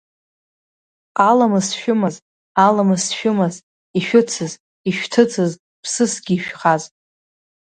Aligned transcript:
Аламыс 1.29 1.67
шәымаз, 1.79 2.15
аламыс 2.65 3.03
шәымаз, 3.17 3.55
ишәыцыз, 3.99 4.51
ишәҭыцыз 4.89 5.51
ԥсысгьы 5.81 6.33
ишәхаз! 6.37 6.83